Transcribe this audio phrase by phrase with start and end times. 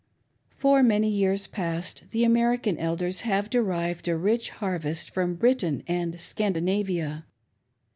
[0.57, 6.19] For many years pist, the American Elders have derived a rich harvest from Britain, and
[6.19, 7.27] Scandinavia.